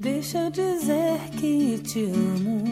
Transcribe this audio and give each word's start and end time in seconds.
Deixa 0.00 0.38
eu 0.38 0.50
dizer 0.50 1.20
que 1.38 1.78
te 1.78 2.04
amo. 2.06 2.64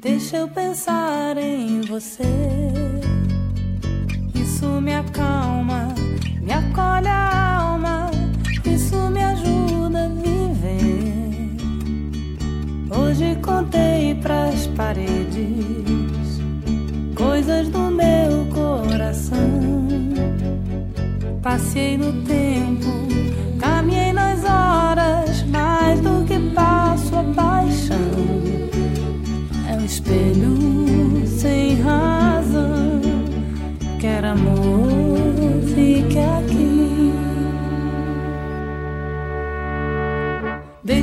Deixa 0.00 0.36
eu 0.36 0.48
pensar 0.48 1.36
em 1.36 1.80
você. 1.80 2.22
Isso 4.36 4.66
me 4.80 4.94
acalma, 4.94 5.92
me 6.40 6.52
acolhe 6.52 7.08
a 7.08 7.56
alma. 7.58 8.08
Isso 8.64 8.96
me 9.10 9.20
ajuda 9.24 10.04
a 10.04 10.08
viver. 10.08 11.56
Hoje 12.96 13.36
contei 13.42 14.14
pras 14.22 14.68
paredes 14.68 16.14
coisas 17.16 17.68
do 17.68 17.90
meu 17.90 18.46
coração. 18.54 19.98
Passei 21.42 21.98
no 21.98 22.12
tempo, 22.22 23.23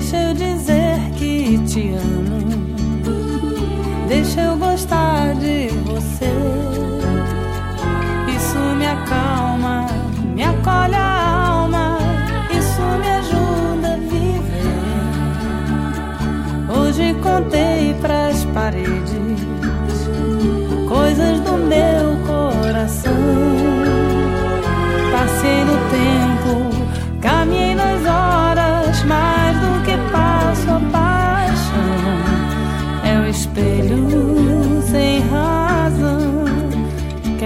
Deixa 0.02 0.18
eu 0.18 0.34
dizer 0.34 0.98
que 1.16 1.60
te 1.60 1.90
amo. 1.94 2.42
Deixa 4.08 4.42
eu 4.42 4.58
gostar 4.58 5.36
de 5.36 5.68
você. 5.86 6.91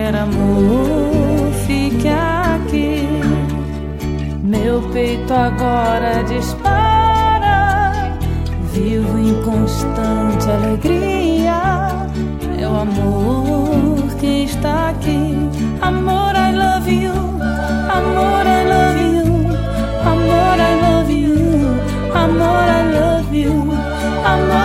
Quer 0.05 0.17
amor, 0.17 1.51
fique 1.65 2.07
aqui. 2.07 3.09
Meu 4.43 4.79
peito 4.93 5.33
agora 5.33 6.23
dispara. 6.25 8.15
Vivo 8.71 9.17
em 9.17 9.33
constante 9.41 10.47
alegria. 10.47 12.07
É 12.55 12.67
o 12.67 12.81
amor 12.81 14.15
que 14.19 14.43
está 14.43 14.89
aqui. 14.89 15.35
Amor, 15.81 16.35
I 16.35 16.53
love 16.53 16.87
you. 16.87 17.11
Amor, 17.89 18.45
I 18.45 18.63
love 18.73 19.01
you. 19.01 19.25
Amor, 20.05 20.59
I 20.59 20.75
love 20.85 21.11
you. 21.11 21.33
Amor, 22.13 22.67
I 22.69 22.83
love 22.93 23.33
you. 23.33 23.55
Amor, 24.23 24.37
I 24.37 24.49
love 24.49 24.64